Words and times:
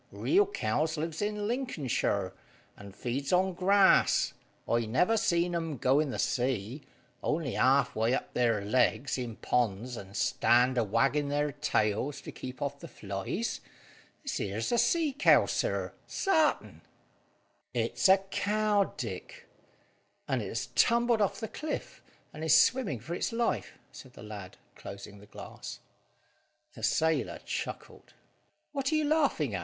Real 0.11 0.47
cows 0.47 0.97
lives 0.97 1.21
in 1.21 1.47
Lincolnshire, 1.47 2.33
and 2.75 2.95
feeds 2.95 3.31
on 3.31 3.53
grass. 3.53 4.33
I 4.67 4.87
never 4.87 5.15
see 5.15 5.45
'em 5.45 5.77
go 5.77 5.99
in 5.99 6.09
the 6.09 6.17
sea, 6.17 6.81
only 7.21 7.51
halfway 7.51 8.15
up 8.15 8.33
their 8.33 8.65
legs 8.65 9.19
in 9.19 9.35
ponds, 9.35 9.95
and 9.95 10.17
stand 10.17 10.79
a 10.79 10.83
waggin' 10.83 11.29
their 11.29 11.51
tails 11.51 12.19
to 12.21 12.31
keep 12.31 12.63
off 12.63 12.79
the 12.79 12.87
flies. 12.87 13.61
This 14.23 14.37
here's 14.37 14.71
a 14.71 14.79
sea 14.79 15.13
cow, 15.13 15.45
sir, 15.45 15.93
sartin." 16.07 16.81
"It's 17.71 18.09
a 18.09 18.17
cow, 18.17 18.95
Dick; 18.97 19.47
and 20.27 20.41
it 20.41 20.47
has 20.47 20.65
tumbled 20.73 21.21
off 21.21 21.39
the 21.39 21.47
cliff, 21.47 22.01
and 22.33 22.43
is 22.43 22.59
swimming 22.59 22.99
for 22.99 23.13
its 23.13 23.31
life," 23.31 23.77
said 23.91 24.13
the 24.13 24.23
lad, 24.23 24.57
closing 24.75 25.19
the 25.19 25.27
glass. 25.27 25.79
The 26.73 26.81
sailor 26.81 27.37
chuckled. 27.45 28.15
"What 28.71 28.91
are 28.91 28.95
you 28.95 29.05
laughing 29.05 29.53
at?" 29.53 29.59